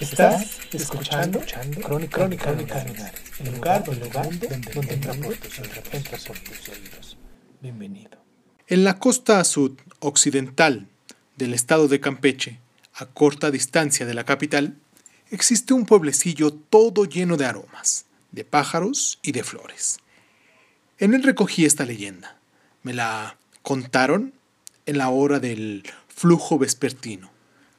Estás 0.00 0.58
escuchando, 0.72 1.40
Crónica, 1.82 2.18
Crónica 2.18 2.52
Lunares, 2.52 3.20
el 3.38 3.54
lugar, 3.54 3.84
el 3.86 4.00
lugar 4.00 4.24
donde, 4.24 4.48
donde 4.74 4.94
entra 4.94 5.14
por 5.14 5.36
tus 5.36 5.58
oídos, 5.60 5.84
entra 5.92 6.18
por 6.26 6.38
tus 6.40 6.68
oídos. 6.68 7.16
Bienvenido. 7.60 8.18
En 8.66 8.82
la 8.82 8.98
costa 8.98 9.42
sud 9.44 9.78
occidental 10.00 10.88
del 11.36 11.54
estado 11.54 11.86
de 11.86 12.00
Campeche, 12.00 12.58
a 12.94 13.06
corta 13.06 13.52
distancia 13.52 14.04
de 14.04 14.14
la 14.14 14.24
capital, 14.24 14.76
existe 15.30 15.74
un 15.74 15.86
pueblecillo 15.86 16.52
todo 16.52 17.04
lleno 17.04 17.36
de 17.36 17.46
aromas, 17.46 18.06
de 18.32 18.44
pájaros 18.44 19.20
y 19.22 19.30
de 19.32 19.44
flores. 19.44 19.98
En 20.98 21.14
él 21.14 21.22
recogí 21.22 21.64
esta 21.64 21.84
leyenda. 21.84 22.36
Me 22.82 22.94
la 22.94 23.38
contaron 23.62 24.34
en 24.86 24.98
la 24.98 25.08
hora 25.08 25.38
del 25.38 25.84
flujo 26.08 26.58
vespertino, 26.58 27.30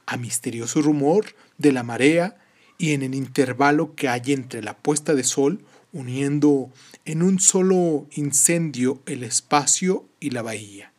a 0.06 0.16
misterioso 0.16 0.80
rumor 0.80 1.26
de 1.58 1.72
la 1.72 1.82
marea 1.82 2.36
y 2.78 2.92
en 2.92 3.02
el 3.02 3.14
intervalo 3.14 3.94
que 3.94 4.08
hay 4.08 4.32
entre 4.32 4.62
la 4.62 4.76
puesta 4.76 5.14
de 5.14 5.24
sol, 5.24 5.64
uniendo 5.92 6.70
en 7.04 7.22
un 7.22 7.40
solo 7.40 8.06
incendio 8.12 9.02
el 9.06 9.22
espacio 9.24 10.06
y 10.20 10.30
la 10.30 10.42
bahía, 10.42 10.92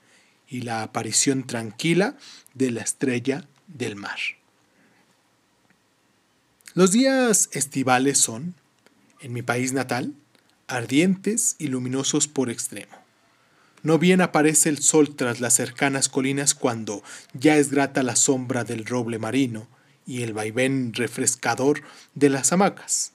y 0.48 0.62
la 0.62 0.84
aparición 0.84 1.46
tranquila 1.46 2.18
de 2.54 2.72
la 2.72 2.82
estrella 2.82 3.48
del 3.68 3.96
mar. 3.96 4.18
Los 6.74 6.92
días 6.92 7.50
estivales 7.54 8.18
son, 8.18 8.56
en 9.22 9.34
mi 9.34 9.42
país 9.42 9.74
natal, 9.74 10.14
ardientes 10.68 11.56
y 11.60 11.68
luminosos 11.68 12.28
por 12.28 12.50
extremo. 12.50 12.96
No 13.84 14.00
bien 14.00 14.22
aparece 14.22 14.70
el 14.70 14.80
sol 14.80 15.16
tras 15.16 15.40
las 15.40 15.54
cercanas 15.54 16.10
colinas 16.10 16.56
cuando 16.56 17.04
ya 17.34 17.58
es 17.58 17.72
grata 17.72 18.04
la 18.04 18.16
sombra 18.16 18.64
del 18.64 18.86
roble 18.86 19.18
marino 19.20 19.68
y 20.08 20.24
el 20.24 20.34
vaivén 20.34 20.94
refrescador 20.94 21.84
de 22.16 22.30
las 22.30 22.52
hamacas. 22.52 23.12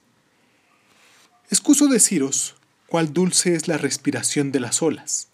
Excuso 1.50 1.88
deciros 1.88 2.54
cuál 2.86 3.12
dulce 3.12 3.54
es 3.54 3.66
la 3.66 3.78
respiración 3.78 4.52
de 4.52 4.60
las 4.60 4.82
olas, 4.82 5.28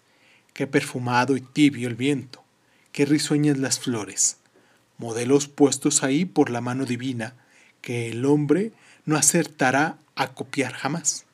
qué 0.53 0.65
perfumado 0.65 1.37
y 1.37 1.41
tibio 1.41 1.87
el 1.87 1.95
viento, 1.95 2.43
qué 2.91 3.05
risueñas 3.05 3.57
las 3.57 3.79
flores, 3.79 4.37
modelos 4.97 5.47
puestos 5.47 6.01
ahí 6.03 6.25
por 6.25 6.49
la 6.49 6.61
mano 6.61 6.85
divina 6.85 7.35
que 7.81 8.09
el 8.09 8.25
hombre 8.25 8.71
no 9.05 9.17
acertará 9.17 9.97
a 10.15 10.33
copiar 10.33 10.73
jamás. 10.73 11.25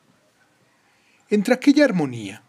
Entre 1.28 1.54
aquella 1.54 1.84
armonía, 1.84 2.42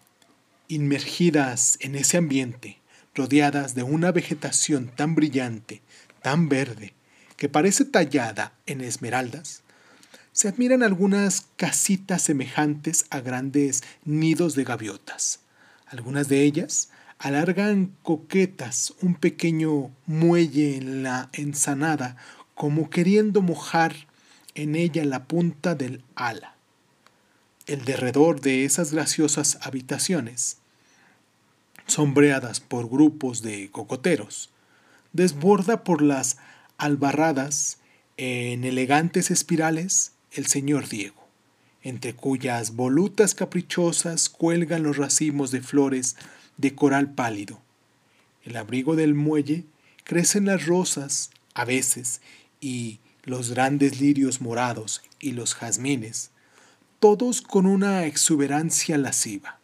inmergidas 0.67 1.77
en 1.81 1.95
ese 1.95 2.17
ambiente, 2.17 2.79
rodeadas 3.15 3.73
de 3.73 3.83
una 3.83 4.11
vegetación 4.11 4.87
tan 4.95 5.15
brillante, 5.15 5.81
tan 6.21 6.49
verde, 6.49 6.93
que 7.37 7.49
parece 7.49 7.85
tallada 7.85 8.53
en 8.65 8.81
esmeraldas, 8.81 9.61
se 10.33 10.47
admiran 10.47 10.83
algunas 10.83 11.47
casitas 11.55 12.21
semejantes 12.21 13.05
a 13.09 13.21
grandes 13.21 13.83
nidos 14.05 14.53
de 14.55 14.63
gaviotas. 14.63 15.39
Algunas 15.87 16.27
de 16.27 16.43
ellas 16.43 16.89
alargan 17.19 17.95
coquetas 18.03 18.93
un 19.01 19.15
pequeño 19.15 19.91
muelle 20.05 20.77
en 20.77 21.03
la 21.03 21.29
ensanada, 21.33 22.17
como 22.53 22.89
queriendo 22.89 23.41
mojar 23.41 23.95
en 24.55 24.75
ella 24.75 25.05
la 25.05 25.25
punta 25.25 25.75
del 25.75 26.03
ala. 26.15 26.55
El 27.65 27.85
derredor 27.85 28.41
de 28.41 28.65
esas 28.65 28.93
graciosas 28.93 29.59
habitaciones, 29.61 30.57
sombreadas 31.85 32.59
por 32.59 32.89
grupos 32.89 33.41
de 33.41 33.69
cocoteros, 33.71 34.49
desborda 35.13 35.83
por 35.83 36.01
las 36.01 36.37
albarradas 36.77 37.79
en 38.17 38.63
elegantes 38.63 39.31
espirales 39.31 40.13
el 40.31 40.47
señor 40.47 40.87
Diego, 40.89 41.27
entre 41.83 42.13
cuyas 42.13 42.75
volutas 42.75 43.35
caprichosas 43.35 44.29
cuelgan 44.29 44.83
los 44.83 44.97
racimos 44.97 45.51
de 45.51 45.61
flores 45.61 46.15
de 46.57 46.75
coral 46.75 47.13
pálido. 47.13 47.59
El 48.43 48.55
abrigo 48.55 48.95
del 48.95 49.13
muelle 49.13 49.65
crecen 50.03 50.45
las 50.45 50.65
rosas 50.65 51.31
a 51.53 51.65
veces 51.65 52.21
y 52.61 52.99
los 53.23 53.51
grandes 53.51 53.99
lirios 53.99 54.41
morados 54.41 55.03
y 55.19 55.33
los 55.33 55.53
jazmines, 55.53 56.31
todos 56.99 57.41
con 57.41 57.65
una 57.65 58.05
exuberancia 58.05 58.97
lasciva, 58.97 59.59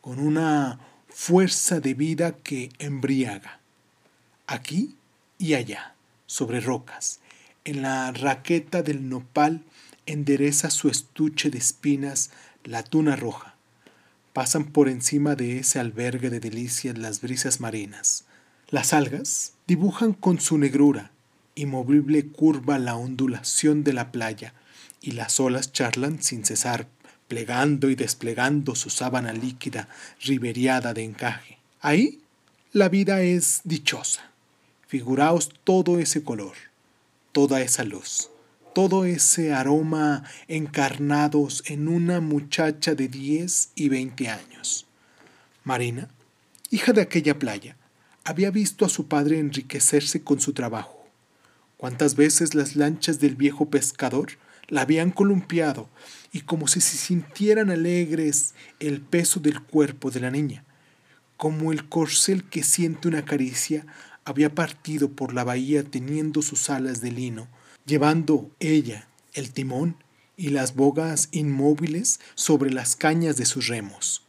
con 0.00 0.18
una 0.18 0.80
fuerza 1.08 1.80
de 1.80 1.94
vida 1.94 2.32
que 2.32 2.70
embriaga, 2.78 3.60
aquí 4.46 4.96
y 5.38 5.54
allá, 5.54 5.93
sobre 6.34 6.58
rocas, 6.58 7.20
en 7.64 7.82
la 7.82 8.10
raqueta 8.10 8.82
del 8.82 9.08
nopal 9.08 9.62
endereza 10.04 10.68
su 10.68 10.88
estuche 10.88 11.48
de 11.48 11.58
espinas 11.58 12.30
la 12.64 12.82
tuna 12.82 13.14
roja. 13.14 13.54
Pasan 14.32 14.64
por 14.64 14.88
encima 14.88 15.36
de 15.36 15.60
ese 15.60 15.78
albergue 15.78 16.30
de 16.30 16.40
delicias 16.40 16.98
las 16.98 17.20
brisas 17.20 17.60
marinas. 17.60 18.24
Las 18.68 18.92
algas 18.92 19.52
dibujan 19.68 20.12
con 20.12 20.40
su 20.40 20.58
negrura 20.58 21.12
inmovible 21.54 22.26
curva 22.26 22.80
la 22.80 22.96
ondulación 22.96 23.84
de 23.84 23.92
la 23.92 24.10
playa 24.10 24.54
y 25.00 25.12
las 25.12 25.38
olas 25.38 25.70
charlan 25.70 26.20
sin 26.20 26.44
cesar, 26.44 26.88
plegando 27.28 27.90
y 27.90 27.94
desplegando 27.94 28.74
su 28.74 28.90
sábana 28.90 29.32
líquida 29.32 29.88
riberiada 30.20 30.94
de 30.94 31.04
encaje. 31.04 31.58
Ahí 31.80 32.22
la 32.72 32.88
vida 32.88 33.22
es 33.22 33.60
dichosa. 33.62 34.33
Figuraos 34.94 35.50
todo 35.64 35.98
ese 35.98 36.22
color, 36.22 36.54
toda 37.32 37.60
esa 37.62 37.82
luz, 37.82 38.30
todo 38.76 39.04
ese 39.04 39.52
aroma 39.52 40.22
encarnados 40.46 41.64
en 41.66 41.88
una 41.88 42.20
muchacha 42.20 42.94
de 42.94 43.08
10 43.08 43.70
y 43.74 43.88
20 43.88 44.28
años. 44.28 44.86
Marina, 45.64 46.10
hija 46.70 46.92
de 46.92 47.02
aquella 47.02 47.40
playa, 47.40 47.76
había 48.22 48.52
visto 48.52 48.84
a 48.84 48.88
su 48.88 49.08
padre 49.08 49.40
enriquecerse 49.40 50.22
con 50.22 50.40
su 50.40 50.52
trabajo. 50.52 51.04
Cuántas 51.76 52.14
veces 52.14 52.54
las 52.54 52.76
lanchas 52.76 53.18
del 53.18 53.34
viejo 53.34 53.70
pescador 53.70 54.28
la 54.68 54.82
habían 54.82 55.10
columpiado 55.10 55.88
y 56.30 56.42
como 56.42 56.68
si 56.68 56.80
se 56.80 56.96
sintieran 56.96 57.68
alegres 57.68 58.54
el 58.78 59.00
peso 59.00 59.40
del 59.40 59.60
cuerpo 59.60 60.12
de 60.12 60.20
la 60.20 60.30
niña, 60.30 60.62
como 61.36 61.72
el 61.72 61.88
corcel 61.88 62.44
que 62.44 62.62
siente 62.62 63.08
una 63.08 63.24
caricia, 63.24 63.84
había 64.24 64.54
partido 64.54 65.10
por 65.10 65.34
la 65.34 65.44
bahía 65.44 65.84
teniendo 65.84 66.42
sus 66.42 66.70
alas 66.70 67.00
de 67.00 67.12
lino, 67.12 67.48
llevando 67.86 68.50
ella 68.60 69.08
el 69.32 69.52
timón 69.52 69.96
y 70.36 70.48
las 70.48 70.74
bogas 70.74 71.28
inmóviles 71.32 72.20
sobre 72.34 72.70
las 72.70 72.96
cañas 72.96 73.36
de 73.36 73.44
sus 73.44 73.68
remos. 73.68 74.22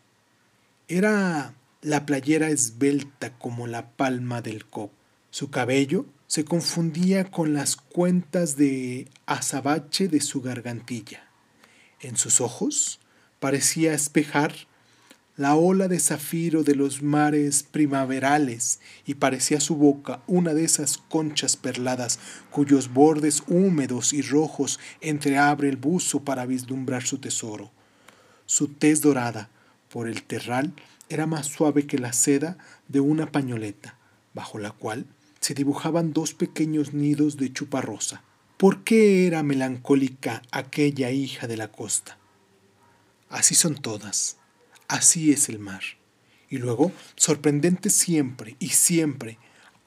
Era 0.88 1.56
la 1.82 2.06
playera 2.06 2.50
esbelta 2.50 3.38
como 3.38 3.68
la 3.68 3.92
palma 3.92 4.42
del 4.42 4.66
coco. 4.66 4.94
Su 5.32 5.50
cabello 5.50 6.06
se 6.28 6.46
confundía 6.46 7.30
con 7.30 7.54
las 7.54 7.76
cuentas 7.76 8.56
de 8.58 9.08
azabache 9.26 10.08
de 10.08 10.22
su 10.22 10.42
gargantilla. 10.42 11.30
En 12.00 12.18
sus 12.18 12.42
ojos 12.42 13.00
parecía 13.40 13.94
espejar 13.94 14.54
la 15.38 15.56
ola 15.56 15.90
de 15.90 16.00
zafiro 16.00 16.64
de 16.64 16.76
los 16.76 17.02
mares 17.02 17.64
primaverales 17.64 18.80
y 19.06 19.16
parecía 19.16 19.60
su 19.60 19.76
boca 19.76 20.22
una 20.28 20.54
de 20.54 20.64
esas 20.64 20.98
conchas 20.98 21.58
perladas 21.58 22.20
cuyos 22.52 22.94
bordes 22.94 23.44
húmedos 23.48 24.14
y 24.14 24.22
rojos 24.22 24.80
entreabre 25.02 25.68
el 25.68 25.76
buzo 25.76 26.22
para 26.24 26.46
vislumbrar 26.46 27.04
su 27.04 27.18
tesoro. 27.18 27.70
Su 28.46 28.70
tez 28.70 29.02
dorada 29.02 29.50
por 29.90 30.08
el 30.08 30.24
terral 30.24 30.74
era 31.10 31.28
más 31.28 31.48
suave 31.48 31.86
que 31.86 31.98
la 31.98 32.14
seda 32.14 32.58
de 32.88 33.02
una 33.02 33.32
pañoleta, 33.32 33.98
bajo 34.34 34.58
la 34.58 34.72
cual 34.72 35.06
se 35.42 35.54
dibujaban 35.54 36.14
dos 36.14 36.34
pequeños 36.34 36.94
nidos 36.94 37.38
de 37.38 37.52
chuparrosa. 37.52 38.24
¿Por 38.58 38.84
qué 38.84 39.28
era 39.28 39.44
melancólica 39.44 40.42
aquella 40.52 41.12
hija 41.12 41.46
de 41.46 41.58
la 41.58 41.72
costa? 41.72 42.18
Así 43.30 43.54
son 43.54 43.76
todas, 43.76 44.38
así 44.88 45.32
es 45.32 45.50
el 45.50 45.60
mar, 45.60 45.84
Y 46.50 46.58
luego, 46.60 46.92
sorprendente 47.16 47.90
siempre 47.90 48.56
y 48.60 48.70
siempre, 48.70 49.40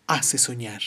hace 0.06 0.39
soñar. 0.39 0.83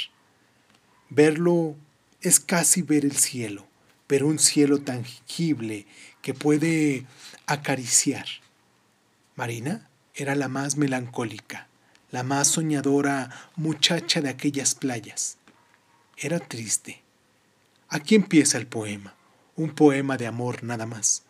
Verlo 1.09 1.75
es 2.21 2.39
casi 2.39 2.81
ver 2.81 3.05
el 3.05 3.15
cielo, 3.17 3.65
pero 4.07 4.27
un 4.27 4.37
cielo 4.37 4.79
tangible 4.81 5.87
que 6.21 6.33
puede 6.33 7.05
acariciar. 7.45 8.25
Marina 9.35 9.89
era 10.13 10.35
la 10.35 10.49
más 10.49 10.75
melancólica, 10.75 11.67
la 12.11 12.23
más 12.23 12.47
soñadora 12.47 13.29
muchacha 13.55 14.21
de 14.21 14.29
aquellas 14.29 14.75
playas. 14.75 15.37
Era 16.17 16.39
triste. 16.39 17.01
Aquí 17.87 18.15
empieza 18.15 18.57
el 18.57 18.67
poema, 18.67 19.15
un 19.55 19.73
poema 19.73 20.17
de 20.17 20.27
amor 20.27 20.63
nada 20.63 20.85
más. 20.85 21.23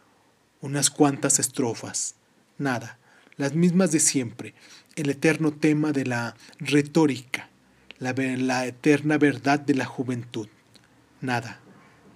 Unas 0.60 0.90
cuantas 0.90 1.40
estrofas, 1.40 2.16
nada, 2.62 2.98
las 3.38 3.54
mismas 3.54 3.92
de 3.92 4.00
siempre, 4.00 4.54
el 4.96 5.10
eterno 5.10 5.52
tema 5.52 5.92
de 5.92 6.06
la 6.06 6.36
retórica, 6.60 7.50
la, 8.00 8.14
la 8.14 8.66
eterna 8.66 9.18
verdad 9.18 9.60
de 9.60 9.76
la 9.76 9.86
juventud. 9.86 10.48
Nada, 11.22 11.60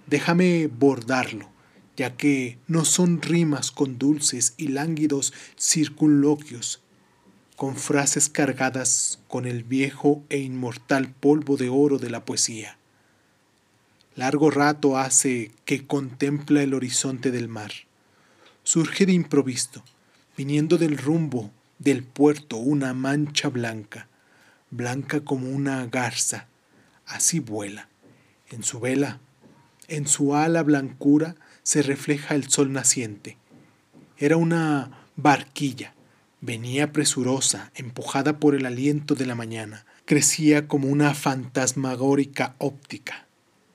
déjame 0.06 0.68
bordarlo, 0.68 1.50
ya 1.96 2.16
que 2.16 2.58
no 2.66 2.84
son 2.84 3.22
rimas 3.22 3.70
con 3.70 3.98
dulces 3.98 4.54
y 4.56 4.68
lánguidos 4.68 5.32
circunloquios, 5.58 6.82
con 7.56 7.76
frases 7.76 8.28
cargadas 8.28 9.18
con 9.28 9.46
el 9.46 9.64
viejo 9.64 10.22
e 10.28 10.38
inmortal 10.38 11.08
polvo 11.08 11.56
de 11.56 11.70
oro 11.70 11.98
de 11.98 12.10
la 12.10 12.24
poesía. 12.24 12.76
Largo 14.14 14.50
rato 14.50 14.98
hace 14.98 15.52
que 15.64 15.86
contempla 15.86 16.62
el 16.62 16.74
horizonte 16.74 17.30
del 17.30 17.48
mar. 17.48 17.72
Surge 18.62 19.06
de 19.06 19.12
improviso, 19.12 19.84
viniendo 20.36 20.78
del 20.78 20.98
rumbo 20.98 21.50
del 21.78 22.02
puerto 22.02 22.56
una 22.56 22.94
mancha 22.94 23.48
blanca, 23.48 24.08
blanca 24.70 25.20
como 25.20 25.50
una 25.50 25.86
garza, 25.86 26.46
así 27.06 27.40
vuela. 27.40 27.88
En 28.48 28.62
su 28.62 28.80
vela, 28.80 29.20
en 29.88 30.06
su 30.06 30.34
ala 30.34 30.62
blancura, 30.62 31.36
se 31.62 31.82
refleja 31.82 32.34
el 32.34 32.48
sol 32.48 32.72
naciente. 32.72 33.36
Era 34.18 34.36
una 34.36 34.90
barquilla, 35.16 35.94
venía 36.40 36.92
presurosa, 36.92 37.72
empujada 37.74 38.38
por 38.38 38.54
el 38.54 38.66
aliento 38.66 39.14
de 39.14 39.26
la 39.26 39.34
mañana, 39.34 39.84
crecía 40.04 40.68
como 40.68 40.88
una 40.88 41.14
fantasmagórica 41.14 42.54
óptica. 42.58 43.26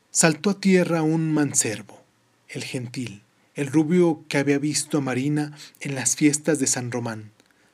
Saltó 0.09 0.51
a 0.51 0.59
tierra 0.59 1.01
un 1.01 1.33
manservo, 1.33 2.01
el 2.47 2.63
gentil, 2.63 3.20
el 3.55 3.67
rubio 3.67 4.23
que 4.27 4.37
había 4.37 4.59
visto 4.59 4.97
a 4.97 5.01
Marina 5.01 5.57
en 5.79 5.95
las 5.95 6.15
fiestas 6.15 6.59
de 6.59 6.67
San 6.67 6.91
Román, 6.91 7.31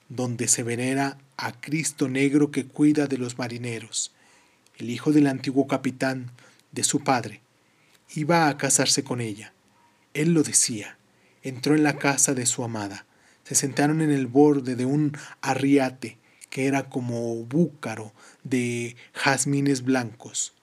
donde 0.10 0.48
se 0.48 0.64
venera 0.64 1.18
a 1.38 1.60
Cristo 1.60 2.10
negro 2.10 2.52
que 2.52 2.66
cuida 2.66 3.08
de 3.08 3.18
los 3.18 3.38
marineros, 3.38 4.12
el 4.78 4.90
hijo 4.90 5.12
del 5.12 5.28
antiguo 5.28 5.68
capitán 5.68 6.32
de 6.72 6.84
su 6.84 7.04
padre. 7.04 7.42
Iba 8.16 8.48
a 8.48 8.58
casarse 8.58 9.04
con 9.04 9.22
ella. 9.22 9.54
Él 10.14 10.34
lo 10.34 10.44
decía. 10.44 10.98
Entró 11.44 11.76
en 11.76 11.84
la 11.84 11.98
casa 11.98 12.34
de 12.34 12.46
su 12.46 12.64
amada. 12.64 13.06
Se 13.44 13.56
sentaron 13.56 14.02
en 14.02 14.12
el 14.12 14.28
borde 14.28 14.76
de 14.76 14.86
un 14.86 15.18
arriate 15.42 16.18
que 16.50 16.66
era 16.66 16.90
como 16.90 17.36
búcaro 17.44 18.14
de 18.44 18.96
jazmines 19.14 19.84
blancos. 19.84 20.54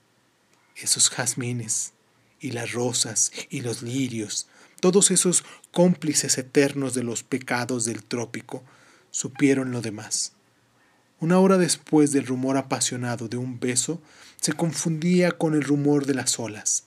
Esos 0.77 1.09
jazmines 1.11 1.93
y 2.41 2.51
las 2.51 2.73
rosas 2.73 3.33
y 3.49 3.61
los 3.61 3.83
lirios, 3.83 4.49
todos 4.85 5.11
esos 5.11 5.47
cómplices 5.73 6.37
eternos 6.37 6.93
de 6.93 7.03
los 7.03 7.23
pecados 7.23 7.87
del 7.87 8.05
trópico, 8.05 8.63
supieron 9.11 9.73
lo 9.73 9.81
demás. 9.81 10.33
Una 11.21 11.39
hora 11.39 11.57
después 11.57 12.13
del 12.13 12.27
rumor 12.27 12.59
apasionado 12.59 13.27
de 13.27 13.39
un 13.39 13.59
beso, 13.59 14.03
se 14.43 14.53
confundía 14.53 15.33
con 15.33 15.55
el 15.55 15.63
rumor 15.63 16.05
de 16.05 16.13
las 16.13 16.39
olas. 16.39 16.85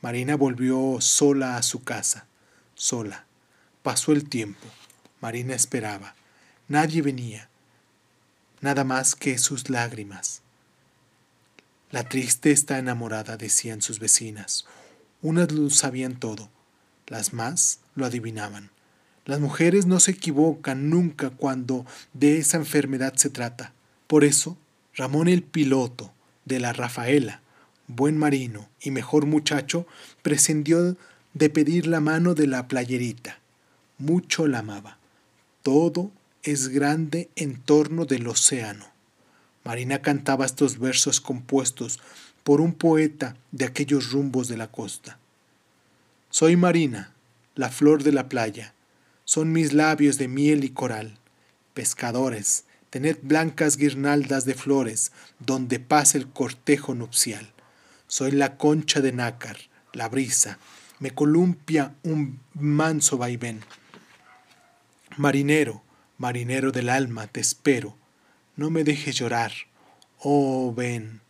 Marina 0.00 0.34
volvió 0.34 1.00
sola 1.00 1.56
a 1.56 1.62
su 1.62 1.84
casa, 1.84 2.26
sola. 2.74 3.24
Pasó 3.84 4.10
el 4.10 4.28
tiempo. 4.28 4.66
Marina 5.20 5.54
esperaba. 5.54 6.16
Nadie 6.66 7.02
venía. 7.02 7.48
Nada 8.60 8.82
más 8.82 9.14
que 9.14 9.38
sus 9.38 9.70
lágrimas. 9.70 10.42
La 11.92 12.08
triste 12.08 12.50
está 12.50 12.80
enamorada, 12.80 13.36
decían 13.36 13.80
sus 13.80 14.00
vecinas. 14.00 14.64
Unas 15.20 15.52
lo 15.52 15.70
sabían 15.70 16.18
todo, 16.18 16.50
las 17.12 17.34
más 17.34 17.80
lo 17.94 18.06
adivinaban. 18.06 18.70
Las 19.26 19.38
mujeres 19.38 19.84
no 19.84 20.00
se 20.00 20.12
equivocan 20.12 20.88
nunca 20.88 21.28
cuando 21.28 21.84
de 22.14 22.38
esa 22.38 22.56
enfermedad 22.56 23.14
se 23.16 23.28
trata. 23.28 23.74
Por 24.06 24.24
eso, 24.24 24.56
Ramón 24.94 25.28
el 25.28 25.42
piloto 25.42 26.10
de 26.46 26.58
la 26.58 26.72
Rafaela, 26.72 27.42
buen 27.86 28.16
marino 28.16 28.66
y 28.80 28.92
mejor 28.92 29.26
muchacho, 29.26 29.86
prescindió 30.22 30.96
de 31.34 31.50
pedir 31.50 31.86
la 31.86 32.00
mano 32.00 32.32
de 32.32 32.46
la 32.46 32.66
playerita. 32.66 33.40
Mucho 33.98 34.48
la 34.48 34.60
amaba. 34.60 34.96
Todo 35.60 36.10
es 36.42 36.68
grande 36.68 37.28
en 37.36 37.60
torno 37.60 38.06
del 38.06 38.26
océano. 38.26 38.86
Marina 39.64 40.00
cantaba 40.00 40.46
estos 40.46 40.78
versos 40.78 41.20
compuestos 41.20 42.00
por 42.42 42.62
un 42.62 42.72
poeta 42.72 43.36
de 43.50 43.66
aquellos 43.66 44.12
rumbos 44.12 44.48
de 44.48 44.56
la 44.56 44.68
costa. 44.68 45.18
Soy 46.34 46.56
Marina, 46.56 47.12
la 47.54 47.68
flor 47.68 48.02
de 48.02 48.10
la 48.10 48.30
playa, 48.30 48.72
son 49.26 49.52
mis 49.52 49.74
labios 49.74 50.16
de 50.16 50.28
miel 50.28 50.64
y 50.64 50.70
coral. 50.70 51.18
Pescadores, 51.74 52.64
tened 52.88 53.18
blancas 53.20 53.76
guirnaldas 53.76 54.46
de 54.46 54.54
flores 54.54 55.12
donde 55.40 55.78
pase 55.78 56.16
el 56.16 56.26
cortejo 56.30 56.94
nupcial. 56.94 57.52
Soy 58.06 58.30
la 58.30 58.56
concha 58.56 59.02
de 59.02 59.12
nácar, 59.12 59.58
la 59.92 60.08
brisa, 60.08 60.58
me 61.00 61.10
columpia 61.10 61.96
un 62.02 62.40
manso 62.54 63.18
vaivén. 63.18 63.60
Marinero, 65.18 65.82
marinero 66.16 66.72
del 66.72 66.88
alma, 66.88 67.26
te 67.26 67.40
espero, 67.40 67.94
no 68.56 68.70
me 68.70 68.84
dejes 68.84 69.16
llorar. 69.16 69.52
Oh, 70.18 70.72
ven, 70.74 71.20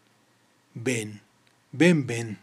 ven, 0.74 1.22
ven, 1.72 2.06
ven, 2.06 2.38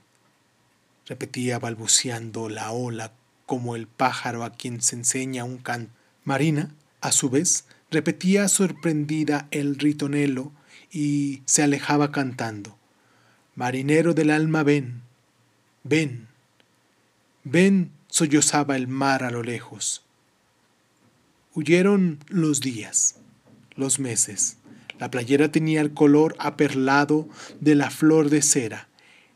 repetía 1.10 1.58
balbuceando 1.58 2.50
la 2.50 2.72
ola 2.72 3.14
como 3.48 3.76
el 3.76 3.88
pájaro 3.88 4.44
a 4.44 4.52
quien 4.52 4.80
se 4.80 4.96
enseña 4.96 5.44
un 5.44 5.58
canto. 5.58 5.92
Marina, 6.24 6.70
a 7.02 7.12
su 7.12 7.32
vez, 7.32 7.66
repetía 7.90 8.48
sorprendida 8.48 9.48
el 9.50 9.76
ritonelo 9.80 10.52
y 10.92 11.42
se 11.46 11.64
alejaba 11.64 12.12
cantando. 12.12 12.78
Marinero 13.56 14.14
del 14.14 14.30
alma, 14.30 14.62
ven, 14.62 15.02
ven, 15.84 16.28
ven, 17.44 17.92
sollozaba 18.08 18.76
el 18.76 18.88
mar 18.88 19.24
a 19.24 19.32
lo 19.32 19.42
lejos. 19.42 20.04
Huyeron 21.56 22.20
los 22.28 22.62
días, 22.62 23.16
los 23.76 23.98
meses. 24.00 24.58
La 25.00 25.10
playera 25.10 25.52
tenía 25.52 25.82
el 25.82 25.96
color 25.96 26.36
aperlado 26.38 27.28
de 27.60 27.74
la 27.74 27.90
flor 27.90 28.30
de 28.30 28.44
cera. 28.44 28.90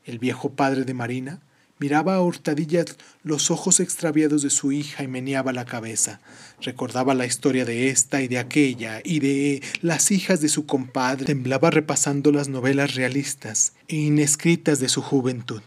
El 0.06 0.20
viejo 0.20 0.52
padre 0.52 0.84
de 0.84 0.94
Marina 0.94 1.42
Miraba 1.84 2.16
a 2.16 2.22
hurtadillas 2.22 2.96
los 3.24 3.52
ojos 3.52 3.82
extraviados 3.82 4.42
de 4.42 4.50
su 4.50 4.72
hija 4.72 5.04
y 5.04 5.10
meneaba 5.10 5.52
la 5.52 5.66
cabeza. 5.66 6.22
Recordaba 6.62 7.14
la 7.14 7.26
historia 7.26 7.66
de 7.66 7.90
esta 7.90 8.22
y 8.22 8.30
de 8.30 8.40
aquella 8.40 9.02
y 9.04 9.20
de 9.20 9.62
las 9.82 10.10
hijas 10.10 10.40
de 10.40 10.48
su 10.48 10.66
compadre. 10.66 11.26
Temblaba 11.26 11.72
repasando 11.72 12.32
las 12.32 12.48
novelas 12.48 12.96
realistas 12.96 13.74
e 13.90 13.98
inescritas 13.98 14.80
de 14.80 14.88
su 14.88 15.02
juventud. 15.02 15.62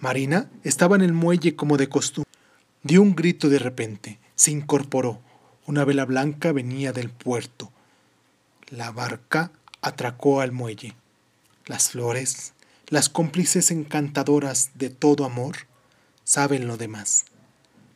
Marina 0.00 0.50
estaba 0.64 0.96
en 0.96 1.02
el 1.02 1.12
muelle 1.12 1.54
como 1.54 1.76
de 1.76 1.88
costumbre. 1.88 2.28
Dio 2.82 3.00
un 3.00 3.14
grito 3.14 3.48
de 3.48 3.60
repente. 3.60 4.18
Se 4.34 4.50
incorporó. 4.50 5.20
Una 5.68 5.84
vela 5.84 6.06
blanca 6.06 6.50
venía 6.50 6.92
del 6.92 7.10
puerto. 7.10 7.70
La 8.68 8.90
barca 8.90 9.52
atracó 9.80 10.40
al 10.40 10.50
muelle. 10.50 10.96
Las 11.66 11.90
flores, 11.90 12.52
las 12.92 13.08
cómplices 13.08 13.70
encantadoras 13.70 14.72
de 14.74 14.90
todo 14.90 15.24
amor 15.24 15.56
saben 16.24 16.66
lo 16.66 16.76
demás. 16.76 17.24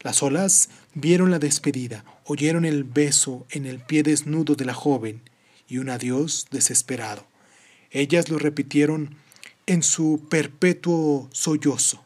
Las 0.01 0.23
olas 0.23 0.71
vieron 0.95 1.31
la 1.31 1.39
despedida, 1.39 2.03
oyeron 2.25 2.65
el 2.65 2.85
beso 2.85 3.47
en 3.51 3.67
el 3.67 3.79
pie 3.79 4.03
desnudo 4.03 4.55
de 4.55 4.65
la 4.65 4.73
joven 4.73 5.21
y 5.69 5.77
un 5.77 5.91
adiós 5.91 6.47
desesperado. 6.51 7.27
Ellas 7.91 8.31
lo 8.31 8.39
repitieron 8.39 9.17
en 9.67 9.83
su 9.83 10.29
perpetuo 10.31 11.29
sollozo. 11.31 12.03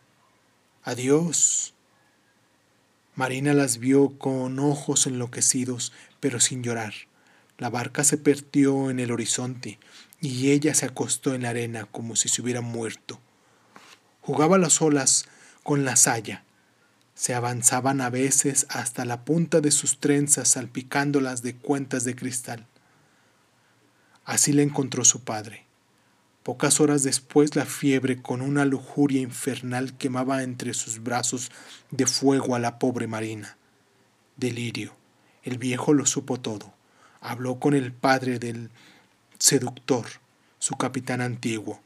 Adiós. 0.82 1.74
Marina 3.14 3.54
las 3.54 3.78
vio 3.78 4.18
con 4.18 4.58
ojos 4.58 5.06
enloquecidos, 5.06 5.92
pero 6.18 6.40
sin 6.40 6.64
llorar. 6.64 6.94
La 7.56 7.70
barca 7.70 8.02
se 8.02 8.18
perdió 8.18 8.90
en 8.90 8.98
el 8.98 9.12
horizonte 9.12 9.78
y 10.20 10.50
ella 10.50 10.74
se 10.74 10.86
acostó 10.86 11.34
en 11.34 11.42
la 11.42 11.50
arena 11.50 11.86
como 11.86 12.16
si 12.16 12.28
se 12.28 12.42
hubiera 12.42 12.60
muerto. 12.60 13.18
Jugaba 14.20 14.58
las 14.58 14.82
olas 14.82 15.26
con 15.62 15.84
la 15.84 15.96
saya. 15.96 16.44
Se 17.14 17.34
avanzaban 17.34 18.00
a 18.00 18.10
veces 18.10 18.66
hasta 18.70 19.04
la 19.04 19.24
punta 19.24 19.60
de 19.60 19.70
sus 19.70 19.98
trenzas 19.98 20.48
salpicándolas 20.48 21.42
de 21.42 21.56
cuentas 21.56 22.04
de 22.04 22.14
cristal. 22.14 22.66
Así 24.24 24.52
la 24.52 24.62
encontró 24.62 25.04
su 25.04 25.22
padre. 25.22 25.64
Pocas 26.42 26.80
horas 26.80 27.02
después 27.02 27.56
la 27.56 27.66
fiebre 27.66 28.22
con 28.22 28.40
una 28.40 28.64
lujuria 28.64 29.20
infernal 29.20 29.96
quemaba 29.96 30.42
entre 30.42 30.72
sus 30.72 31.02
brazos 31.02 31.50
de 31.90 32.06
fuego 32.06 32.54
a 32.54 32.58
la 32.58 32.78
pobre 32.78 33.06
Marina. 33.06 33.56
Delirio. 34.36 34.94
El 35.42 35.58
viejo 35.58 35.92
lo 35.92 36.06
supo 36.06 36.40
todo. 36.40 36.72
Habló 37.20 37.60
con 37.60 37.74
el 37.74 37.92
padre 37.92 38.38
del 38.38 38.70
seductor, 39.40 40.06
su 40.58 40.76
capitán 40.76 41.22
antiguo. 41.22 41.80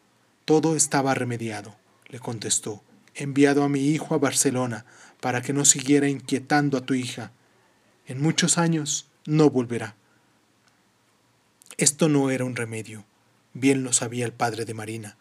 Todo 0.44 0.74
estaba 0.74 1.14
remediado, 1.14 1.76
le 2.08 2.18
contestó. 2.18 2.82
He 3.14 3.22
enviado 3.22 3.62
a 3.62 3.68
mi 3.68 3.90
hijo 3.90 4.14
a 4.14 4.18
Barcelona 4.18 4.84
para 5.20 5.40
que 5.40 5.52
no 5.52 5.64
siguiera 5.64 6.08
inquietando 6.08 6.76
a 6.76 6.80
tu 6.80 6.94
hija. 6.94 7.30
En 8.06 8.20
muchos 8.20 8.58
años 8.58 9.08
no 9.24 9.50
volverá. 9.50 9.94
Esto 11.78 12.08
no 12.08 12.30
era 12.30 12.44
un 12.44 12.56
remedio, 12.56 13.04
bien 13.52 13.84
lo 13.84 13.92
sabía 13.92 14.26
el 14.26 14.32
padre 14.32 14.64
de 14.64 14.74
Marina, 14.74 15.16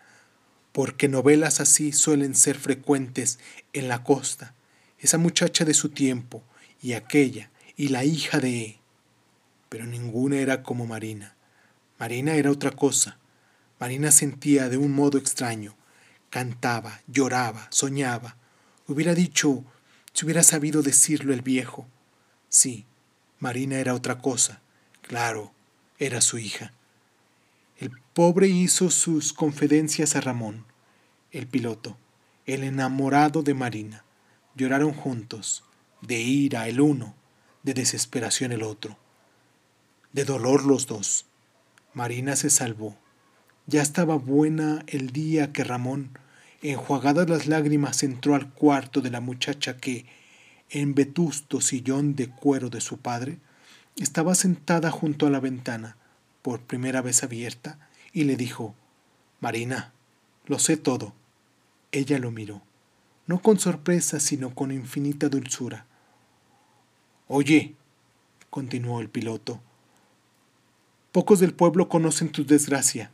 porque 0.71 1.07
novelas 1.07 1.59
así 1.59 1.91
suelen 1.91 2.35
ser 2.35 2.57
frecuentes 2.57 3.37
en 3.73 3.87
la 3.87 4.03
costa. 4.03 4.55
Esa 4.97 5.19
muchacha 5.19 5.65
de 5.65 5.73
su 5.75 5.89
tiempo, 5.89 6.43
y 6.81 6.93
aquella, 6.93 7.51
y 7.77 7.89
la 7.89 8.03
hija 8.03 8.39
de... 8.39 8.79
Pero 9.69 9.85
ninguna 9.85 10.37
era 10.37 10.63
como 10.63 10.85
Marina. 10.85 11.35
Marina 11.99 12.35
era 12.35 12.51
otra 12.51 12.71
cosa. 12.71 13.17
Marina 13.79 14.11
sentía 14.11 14.69
de 14.69 14.77
un 14.77 14.93
modo 14.93 15.17
extraño. 15.17 15.75
Cantaba, 16.29 17.01
lloraba, 17.07 17.67
soñaba. 17.69 18.37
Hubiera 18.87 19.13
dicho, 19.13 19.63
si 20.13 20.25
hubiera 20.25 20.43
sabido 20.43 20.81
decirlo 20.81 21.33
el 21.33 21.41
viejo. 21.41 21.87
Sí, 22.49 22.85
Marina 23.39 23.77
era 23.77 23.93
otra 23.93 24.19
cosa. 24.19 24.61
Claro, 25.01 25.53
era 25.99 26.21
su 26.21 26.37
hija. 26.37 26.73
El 27.77 27.91
pobre 28.13 28.47
hizo 28.47 28.89
sus 28.89 29.33
confidencias 29.33 30.15
a 30.15 30.21
Ramón, 30.21 30.65
el 31.31 31.47
piloto, 31.47 31.97
el 32.45 32.63
enamorado 32.63 33.43
de 33.43 33.53
Marina. 33.53 34.05
Lloraron 34.55 34.93
juntos, 34.93 35.63
de 36.01 36.21
ira 36.21 36.67
el 36.67 36.79
uno, 36.79 37.15
de 37.63 37.73
desesperación 37.73 38.51
el 38.51 38.63
otro, 38.63 38.97
de 40.11 40.25
dolor 40.25 40.65
los 40.65 40.85
dos. 40.87 41.25
Marina 41.93 42.35
se 42.35 42.49
salvó. 42.49 42.97
Ya 43.67 43.81
estaba 43.81 44.15
buena 44.15 44.83
el 44.87 45.11
día 45.11 45.53
que 45.53 45.63
Ramón, 45.63 46.17
enjuagadas 46.61 47.29
las 47.29 47.47
lágrimas, 47.47 48.03
entró 48.03 48.35
al 48.35 48.49
cuarto 48.49 49.01
de 49.01 49.11
la 49.11 49.21
muchacha 49.21 49.77
que, 49.77 50.05
en 50.69 50.95
vetusto 50.95 51.61
sillón 51.61 52.15
de 52.15 52.29
cuero 52.29 52.69
de 52.69 52.81
su 52.81 52.97
padre, 52.97 53.37
estaba 53.95 54.33
sentada 54.33 54.89
junto 54.89 55.27
a 55.27 55.29
la 55.29 55.39
ventana, 55.39 55.97
por 56.41 56.61
primera 56.61 57.01
vez 57.01 57.23
abierta, 57.23 57.77
y 58.11 58.23
le 58.23 58.35
dijo, 58.35 58.75
Marina, 59.39 59.93
lo 60.45 60.57
sé 60.57 60.77
todo. 60.77 61.13
Ella 61.91 62.17
lo 62.17 62.31
miró, 62.31 62.63
no 63.27 63.39
con 63.41 63.59
sorpresa, 63.59 64.19
sino 64.19 64.55
con 64.55 64.71
infinita 64.71 65.29
dulzura. 65.29 65.85
Oye, 67.27 67.75
continuó 68.49 68.99
el 68.99 69.09
piloto, 69.09 69.61
pocos 71.13 71.39
del 71.39 71.53
pueblo 71.53 71.87
conocen 71.87 72.29
tu 72.29 72.45
desgracia. 72.45 73.11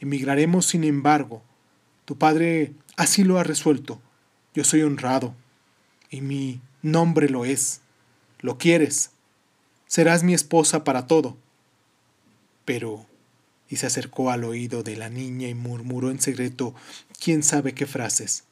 Emigraremos, 0.00 0.66
sin 0.66 0.84
embargo. 0.84 1.42
Tu 2.04 2.18
padre 2.18 2.74
así 2.96 3.24
lo 3.24 3.38
ha 3.38 3.44
resuelto. 3.44 4.02
Yo 4.52 4.64
soy 4.64 4.82
honrado, 4.82 5.34
y 6.10 6.20
mi 6.20 6.60
nombre 6.82 7.30
lo 7.30 7.46
es. 7.46 7.80
Lo 8.40 8.58
quieres 8.58 9.12
serás 9.90 10.22
mi 10.22 10.34
esposa 10.34 10.84
para 10.84 11.08
todo. 11.08 11.36
Pero... 12.64 13.06
y 13.68 13.76
se 13.76 13.86
acercó 13.86 14.30
al 14.30 14.44
oído 14.44 14.82
de 14.84 14.96
la 14.96 15.08
niña 15.08 15.48
y 15.48 15.54
murmuró 15.54 16.10
en 16.10 16.20
secreto 16.20 16.74
quién 17.22 17.42
sabe 17.42 17.74
qué 17.74 17.86
frases. 17.86 18.44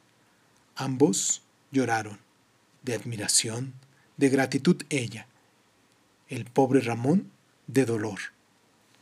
Ambos 0.74 1.42
lloraron, 1.70 2.18
de 2.82 2.94
admiración, 2.94 3.74
de 4.16 4.28
gratitud 4.28 4.82
ella, 4.90 5.28
el 6.28 6.44
pobre 6.44 6.80
Ramón 6.80 7.30
de 7.68 7.84
dolor. 7.84 8.18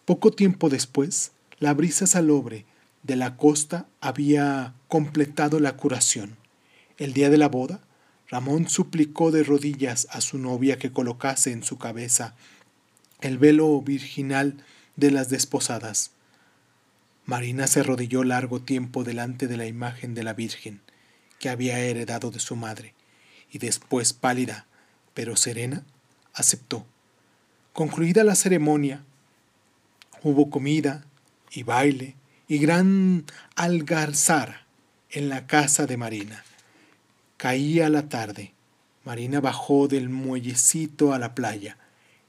Poco 0.06 0.30
tiempo 0.30 0.68
después, 0.68 1.32
la 1.58 1.74
brisa 1.74 2.06
salobre 2.06 2.64
de 3.02 3.16
la 3.16 3.36
costa 3.36 3.88
había 4.00 4.72
completado 4.86 5.58
la 5.58 5.76
curación. 5.76 6.36
El 6.96 7.12
día 7.12 7.28
de 7.28 7.38
la 7.38 7.48
boda, 7.48 7.80
Ramón 8.28 8.68
suplicó 8.68 9.32
de 9.32 9.42
rodillas 9.42 10.06
a 10.12 10.20
su 10.20 10.38
novia 10.38 10.78
que 10.78 10.92
colocase 10.92 11.50
en 11.50 11.64
su 11.64 11.76
cabeza 11.76 12.36
el 13.20 13.36
velo 13.38 13.82
virginal 13.82 14.62
de 14.94 15.10
las 15.10 15.28
desposadas. 15.28 16.12
Marina 17.24 17.66
se 17.66 17.80
arrodilló 17.80 18.22
largo 18.22 18.62
tiempo 18.62 19.02
delante 19.02 19.48
de 19.48 19.56
la 19.56 19.66
imagen 19.66 20.14
de 20.14 20.22
la 20.22 20.34
Virgen 20.34 20.82
que 21.40 21.48
había 21.48 21.80
heredado 21.80 22.30
de 22.30 22.38
su 22.38 22.54
madre, 22.54 22.94
y 23.50 23.58
después 23.58 24.12
pálida, 24.12 24.66
pero 25.14 25.34
serena, 25.34 25.84
aceptó. 26.32 26.86
Concluida 27.72 28.22
la 28.22 28.36
ceremonia, 28.36 29.04
hubo 30.26 30.50
comida 30.50 31.04
y 31.52 31.62
baile 31.62 32.16
y 32.48 32.58
gran 32.58 33.24
algarzara 33.54 34.66
en 35.10 35.28
la 35.28 35.46
casa 35.46 35.86
de 35.86 35.96
Marina. 35.96 36.42
Caía 37.36 37.88
la 37.90 38.08
tarde. 38.08 38.52
Marina 39.04 39.40
bajó 39.40 39.86
del 39.86 40.08
muellecito 40.08 41.12
a 41.12 41.20
la 41.20 41.36
playa. 41.36 41.78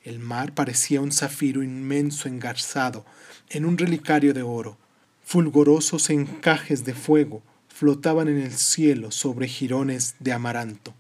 El 0.04 0.20
mar 0.20 0.54
parecía 0.54 1.01
un 1.01 1.12
zafiro 1.12 1.63
inmenso 1.63 2.27
engarzado 2.27 3.04
en 3.50 3.66
un 3.66 3.80
relicario 3.80 4.36
de 4.36 4.44
oro. 4.44 4.77
Fulgorosos 5.24 6.12
encajes 6.12 6.86
de 6.86 6.94
fuego 6.94 7.42
flotaban 7.68 8.27
en 8.27 8.38
el 8.38 8.54
cielo 8.54 9.10
sobre 9.10 9.48
jirones 9.48 10.13
de 10.20 10.34
amaranto. 10.34 10.94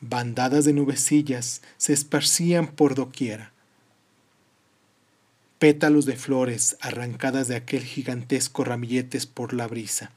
Bandadas 0.00 0.64
de 0.64 0.74
nubecillas 0.74 1.60
se 1.76 1.92
esparcían 1.92 2.68
por 2.68 2.94
doquiera. 2.94 3.52
Pétalos 5.58 6.06
de 6.06 6.16
flores 6.16 6.76
arrancadas 6.80 7.48
de 7.48 7.56
aquel 7.56 7.82
gigantesco 7.82 8.62
ramilletes 8.62 9.26
por 9.26 9.52
la 9.52 9.66
brisa. 9.66 10.12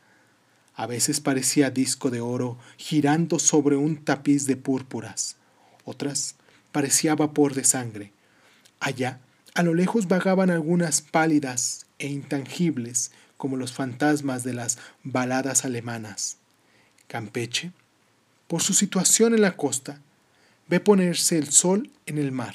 A 0.75 0.85
veces 0.85 1.19
parecía 1.19 1.71
disco 1.71 2.11
de 2.11 2.21
oro 2.21 2.59
girando 2.77 3.39
sobre 3.39 3.75
un 3.75 3.97
tapiz 4.03 4.45
de 4.45 4.55
púrpuras. 4.55 5.37
Otras 5.83 6.35
parecía 6.71 7.15
vapor 7.15 7.55
de 7.55 7.63
sangre. 7.63 8.11
Allá, 8.79 9.19
a 9.55 9.63
lo 9.63 9.73
lejos 9.73 10.07
vagaban 10.07 10.51
algunas 10.51 11.01
pálidas 11.01 11.87
e 11.97 12.07
intangibles 12.07 13.11
como 13.37 13.57
los 13.57 13.73
fantasmas 13.73 14.43
de 14.43 14.53
las 14.53 14.77
baladas 15.03 15.65
alemanas. 15.65 16.37
Campeche, 17.07 17.71
por 18.47 18.61
su 18.61 18.73
situación 18.73 19.33
en 19.33 19.41
la 19.41 19.57
costa, 19.57 20.01
ve 20.67 20.79
ponerse 20.79 21.39
el 21.39 21.49
sol 21.49 21.89
en 22.05 22.19
el 22.19 22.31
mar. 22.31 22.53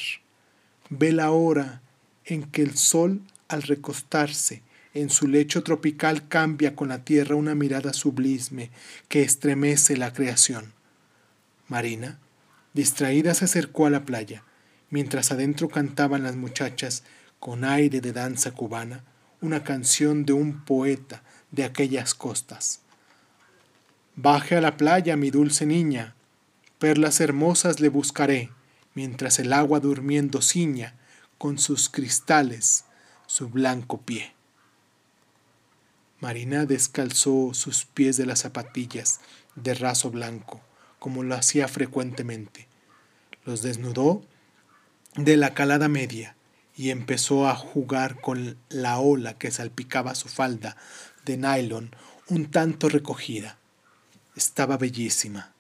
Ve 0.89 1.13
la 1.13 1.33
hora 1.33 1.83
en 2.27 2.43
que 2.43 2.63
el 2.63 2.77
sol, 2.77 3.23
al 3.49 3.63
recostarse, 3.63 4.63
en 4.95 5.11
su 5.11 5.29
lecho 5.29 5.63
tropical 5.63 6.27
cambia 6.27 6.75
con 6.75 6.89
la 6.89 7.05
tierra 7.05 7.37
una 7.37 7.55
mirada 7.55 7.93
sublime 7.93 8.71
que 9.09 9.23
estremece 9.23 9.97
la 9.97 10.13
creación. 10.13 10.73
Marina, 11.69 12.19
distraída, 12.73 13.35
se 13.35 13.45
acercó 13.45 13.87
a 13.87 13.91
la 13.91 14.05
playa, 14.05 14.43
mientras 14.91 15.31
adentro 15.33 15.69
cantaban 15.69 16.23
las 16.23 16.37
muchachas, 16.37 17.05
con 17.39 17.65
aire 17.65 18.01
de 18.01 18.13
danza 18.13 18.53
cubana, 18.53 19.05
una 19.41 19.63
canción 19.63 20.25
de 20.25 20.33
un 20.33 20.65
poeta 20.65 21.23
de 21.51 21.65
aquellas 21.65 22.15
costas. 22.15 22.81
Baje 24.17 24.57
a 24.57 24.61
la 24.63 24.77
playa, 24.79 25.17
mi 25.17 25.31
dulce 25.31 25.67
niña, 25.67 26.15
perlas 26.79 27.21
hermosas 27.21 27.81
le 27.81 27.91
buscaré, 27.91 28.51
mientras 28.95 29.39
el 29.39 29.53
agua 29.53 29.79
durmiendo 29.79 30.41
ciña 30.41 30.95
con 31.39 31.59
sus 31.59 31.89
cristales 31.89 32.85
su 33.27 33.49
blanco 33.49 34.01
pie. 34.01 34.33
Marina 36.21 36.65
descalzó 36.65 37.53
sus 37.53 37.85
pies 37.85 38.17
de 38.17 38.27
las 38.27 38.41
zapatillas 38.41 39.21
de 39.55 39.75
raso 39.75 40.11
blanco, 40.11 40.61
como 40.99 41.23
lo 41.23 41.35
hacía 41.35 41.69
frecuentemente. 41.69 42.69
Los 43.45 43.63
desnudó 43.63 44.23
de 45.17 45.37
la 45.37 45.55
calada 45.55 45.89
media 45.89 46.37
y 46.75 46.91
empezó 46.91 47.49
a 47.49 47.55
jugar 47.55 48.21
con 48.21 48.57
la 48.69 48.99
ola 48.99 49.35
que 49.35 49.51
salpicaba 49.51 50.15
su 50.15 50.29
falda 50.29 50.77
de 51.25 51.37
nylon 51.37 51.95
un 52.29 52.51
tanto 52.51 52.89
recogida. 52.89 53.59
Estaba 54.35 54.77
bellísima. 54.77 55.56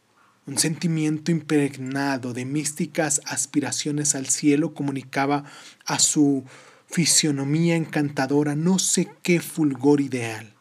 Un 0.46 0.58
sentimiento 0.58 1.32
impregnado 1.32 2.32
de 2.32 2.44
místicas 2.44 3.20
aspiraciones 3.24 4.14
al 4.14 4.28
cielo 4.28 4.74
comunicaba 4.74 5.42
a 5.84 5.98
su 5.98 6.44
fisionomía 6.86 7.74
encantadora, 7.74 8.54
no 8.54 8.78
sé 8.78 9.08
qué 9.24 9.40
fulgor 9.40 10.00
ideal. 10.00 10.54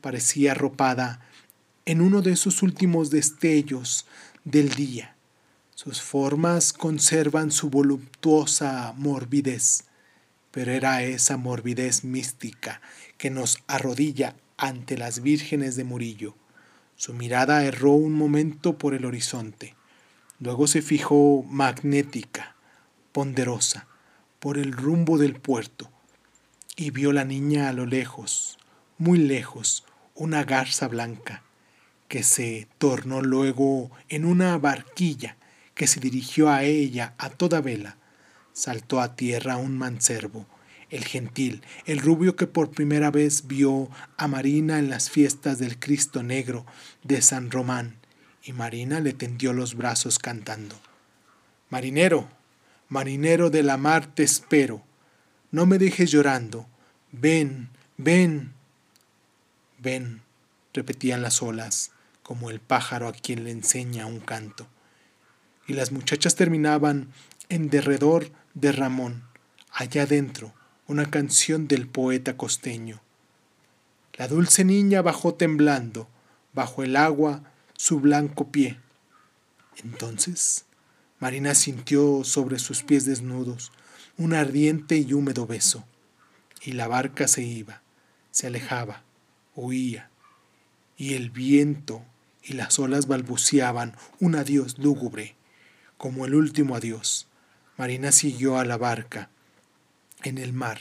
Parecía 0.00 0.52
arropada 0.52 1.20
en 1.84 2.00
uno 2.00 2.22
de 2.22 2.32
esos 2.32 2.62
últimos 2.62 3.10
destellos 3.10 4.06
del 4.44 4.70
día. 4.70 5.14
Sus 5.74 6.00
formas 6.00 6.72
conservan 6.72 7.50
su 7.50 7.68
voluptuosa 7.68 8.94
morbidez. 8.96 9.84
pero 10.50 10.72
era 10.72 11.02
esa 11.02 11.36
morbidez 11.36 12.02
mística 12.02 12.80
que 13.18 13.28
nos 13.28 13.58
arrodilla 13.66 14.34
ante 14.56 14.96
las 14.96 15.20
vírgenes 15.20 15.76
de 15.76 15.84
Murillo. 15.84 16.34
Su 16.98 17.14
mirada 17.14 17.62
erró 17.64 17.92
un 17.92 18.12
momento 18.12 18.76
por 18.76 18.92
el 18.92 19.04
horizonte, 19.04 19.76
luego 20.40 20.66
se 20.66 20.82
fijó 20.82 21.44
magnética, 21.44 22.56
ponderosa, 23.12 23.86
por 24.40 24.58
el 24.58 24.72
rumbo 24.72 25.16
del 25.16 25.34
puerto, 25.34 25.92
y 26.74 26.90
vio 26.90 27.12
la 27.12 27.24
niña 27.24 27.68
a 27.68 27.72
lo 27.72 27.86
lejos, 27.86 28.58
muy 28.98 29.16
lejos, 29.16 29.84
una 30.16 30.42
garza 30.42 30.88
blanca, 30.88 31.44
que 32.08 32.24
se 32.24 32.66
tornó 32.78 33.22
luego 33.22 33.92
en 34.08 34.24
una 34.24 34.58
barquilla 34.58 35.36
que 35.76 35.86
se 35.86 36.00
dirigió 36.00 36.50
a 36.50 36.64
ella 36.64 37.14
a 37.16 37.30
toda 37.30 37.60
vela. 37.60 37.96
Saltó 38.52 39.00
a 39.00 39.14
tierra 39.14 39.56
un 39.56 39.78
manservo, 39.78 40.48
el 40.90 41.04
gentil, 41.04 41.62
el 41.86 41.98
rubio 41.98 42.36
que 42.36 42.46
por 42.46 42.70
primera 42.70 43.10
vez 43.10 43.46
vio 43.46 43.88
a 44.16 44.28
Marina 44.28 44.78
en 44.78 44.90
las 44.90 45.10
fiestas 45.10 45.58
del 45.58 45.78
Cristo 45.78 46.22
Negro 46.22 46.66
de 47.04 47.22
San 47.22 47.50
Román, 47.50 47.96
y 48.42 48.52
Marina 48.52 49.00
le 49.00 49.12
tendió 49.12 49.52
los 49.52 49.74
brazos 49.74 50.18
cantando. 50.18 50.76
Marinero, 51.70 52.28
marinero 52.88 53.50
de 53.50 53.62
la 53.62 53.76
mar 53.76 54.06
te 54.06 54.22
espero, 54.22 54.82
no 55.50 55.66
me 55.66 55.78
dejes 55.78 56.10
llorando, 56.10 56.66
ven, 57.12 57.68
ven, 57.96 58.54
ven, 59.78 60.22
repetían 60.72 61.22
las 61.22 61.42
olas, 61.42 61.92
como 62.22 62.50
el 62.50 62.60
pájaro 62.60 63.08
a 63.08 63.12
quien 63.12 63.44
le 63.44 63.50
enseña 63.50 64.06
un 64.06 64.20
canto 64.20 64.68
y 65.68 65.74
las 65.74 65.92
muchachas 65.92 66.34
terminaban 66.34 67.12
en 67.50 67.70
derredor 67.70 68.32
de 68.54 68.72
Ramón, 68.72 69.22
allá 69.70 70.02
adentro, 70.02 70.52
una 70.88 71.10
canción 71.10 71.68
del 71.68 71.86
poeta 71.86 72.36
costeño. 72.36 73.00
La 74.14 74.26
dulce 74.26 74.64
niña 74.64 75.02
bajó 75.02 75.34
temblando, 75.34 76.08
bajo 76.52 76.82
el 76.82 76.96
agua, 76.96 77.44
su 77.76 78.00
blanco 78.00 78.50
pie. 78.50 78.80
Entonces, 79.76 80.64
Marina 81.20 81.54
sintió 81.54 82.24
sobre 82.24 82.58
sus 82.58 82.82
pies 82.82 83.04
desnudos 83.04 83.70
un 84.16 84.34
ardiente 84.34 84.96
y 84.96 85.12
húmedo 85.12 85.46
beso, 85.46 85.84
y 86.62 86.72
la 86.72 86.88
barca 86.88 87.28
se 87.28 87.42
iba, 87.42 87.82
se 88.32 88.48
alejaba, 88.48 89.04
huía, 89.54 90.10
y 90.96 91.14
el 91.14 91.30
viento 91.30 92.02
y 92.42 92.54
las 92.54 92.78
olas 92.78 93.06
balbuceaban 93.06 93.94
un 94.18 94.34
adiós 94.34 94.78
lúgubre 94.78 95.36
como 95.98 96.24
el 96.24 96.34
último 96.34 96.76
adiós. 96.76 97.28
Marina 97.76 98.10
siguió 98.10 98.58
a 98.58 98.64
la 98.64 98.78
barca. 98.78 99.30
En 100.24 100.38
el 100.38 100.52
mar 100.52 100.80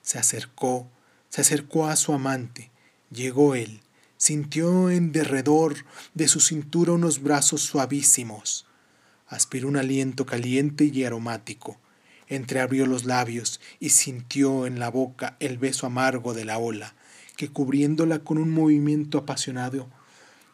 se 0.00 0.18
acercó, 0.18 0.88
se 1.28 1.42
acercó 1.42 1.88
a 1.88 1.96
su 1.96 2.14
amante. 2.14 2.70
Llegó 3.10 3.54
él. 3.54 3.80
Sintió 4.16 4.90
en 4.90 5.12
derredor 5.12 5.76
de 6.14 6.26
su 6.26 6.40
cintura 6.40 6.92
unos 6.92 7.22
brazos 7.22 7.60
suavísimos. 7.60 8.66
Aspiró 9.26 9.68
un 9.68 9.76
aliento 9.76 10.24
caliente 10.24 10.86
y 10.86 11.04
aromático. 11.04 11.78
Entreabrió 12.28 12.86
los 12.86 13.04
labios 13.04 13.60
y 13.78 13.90
sintió 13.90 14.66
en 14.66 14.78
la 14.78 14.90
boca 14.90 15.36
el 15.38 15.58
beso 15.58 15.86
amargo 15.86 16.34
de 16.34 16.44
la 16.44 16.58
ola, 16.58 16.94
que 17.36 17.50
cubriéndola 17.50 18.20
con 18.20 18.38
un 18.38 18.50
movimiento 18.50 19.18
apasionado, 19.18 19.88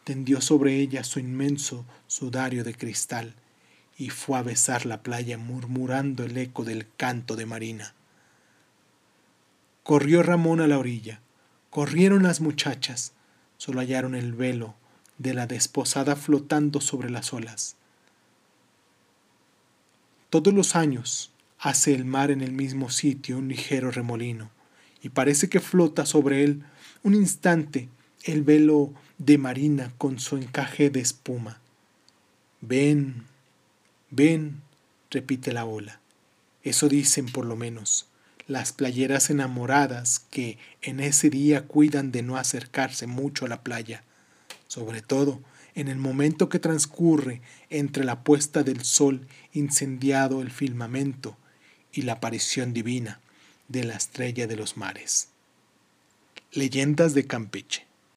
tendió 0.05 0.41
sobre 0.41 0.77
ella 0.77 1.03
su 1.05 1.21
inmenso 1.21 1.87
sudario 2.07 2.65
de 2.65 2.75
cristal 2.75 3.35
y 3.97 4.11
fue 4.11 4.39
a 4.39 4.43
besar 4.43 4.87
la 4.87 5.03
playa 5.03 5.39
murmurando 5.39 6.25
el 6.25 6.37
eco 6.37 6.65
del 6.65 6.87
canto 6.97 7.37
de 7.37 7.47
Marina. 7.47 7.95
Corrió 9.85 10.23
Ramón 10.23 10.63
a 10.63 10.67
la 10.67 10.79
orilla, 10.79 11.21
corrieron 11.69 12.23
las 12.23 12.41
muchachas, 12.41 13.13
solo 13.59 13.81
hallaron 13.81 14.15
el 14.15 14.33
velo 14.33 14.75
de 15.19 15.35
la 15.35 15.47
desposada 15.47 16.17
flotando 16.17 16.81
sobre 16.81 17.11
las 17.11 17.35
olas. 17.35 17.77
Todos 20.31 20.55
los 20.55 20.75
años 20.75 21.33
hace 21.59 21.95
el 21.95 22.07
mar 22.07 22.31
en 22.31 22.41
el 22.41 22.53
mismo 22.53 22.89
sitio 22.89 23.37
un 23.37 23.49
ligero 23.49 23.91
remolino, 23.91 24.51
y 25.03 25.11
parece 25.11 25.51
que 25.51 25.61
flota 25.61 26.07
sobre 26.07 26.45
él 26.45 26.65
un 27.03 27.15
instante 27.15 27.91
el 28.23 28.43
velo 28.43 28.95
de 29.19 29.37
Marina 29.37 29.93
con 29.99 30.19
su 30.19 30.39
encaje 30.39 30.89
de 30.89 31.01
espuma. 31.01 31.61
Ven, 32.63 33.27
Ven, 34.11 34.63
repite 35.11 35.53
la 35.53 35.67
ola. 35.67 36.01
Eso 36.63 36.89
dicen 36.89 37.27
por 37.27 37.45
lo 37.45 37.55
menos 37.55 38.09
las 38.47 38.73
playeras 38.73 39.31
enamoradas 39.31 40.21
que 40.31 40.59
en 40.83 41.01
ese 41.01 41.31
día 41.31 41.63
cuidan 41.67 42.13
de 42.13 42.23
no 42.23 42.37
acercarse 42.37 43.07
mucho 43.07 43.47
a 43.47 43.49
la 43.49 43.63
playa, 43.63 44.05
sobre 44.69 45.03
todo 45.03 45.41
en 45.75 45.89
el 45.89 45.97
momento 45.97 46.49
que 46.49 46.59
transcurre 46.59 47.41
entre 47.71 48.05
la 48.05 48.23
puesta 48.23 48.63
del 48.63 48.85
sol 48.85 49.27
incendiado 49.53 50.41
el 50.41 50.51
firmamento 50.51 51.37
y 51.93 52.03
la 52.03 52.15
aparición 52.15 52.73
divina 52.73 53.21
de 53.69 53.85
la 53.85 53.95
estrella 53.95 54.47
de 54.47 54.57
los 54.57 54.77
mares. 54.77 55.29
Leyendas 56.53 57.15
de 57.15 57.27
Campeche. 57.27 57.87